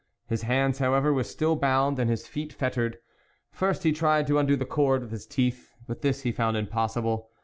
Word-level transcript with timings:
His 0.25 0.41
hands 0.41 0.79
however 0.79 1.13
were 1.13 1.23
still 1.23 1.55
bound, 1.55 1.99
and 1.99 2.09
his 2.09 2.25
feet 2.25 2.51
fettered. 2.53 2.97
First 3.51 3.83
he 3.83 3.91
tried 3.91 4.25
to 4.25 4.39
undo 4.39 4.55
the 4.55 4.65
cord 4.65 5.03
with 5.03 5.11
his 5.11 5.27
teeth, 5.27 5.75
but 5.87 6.01
this 6.01 6.23
he 6.23 6.31
found 6.31 6.57
impossible. 6.57 7.29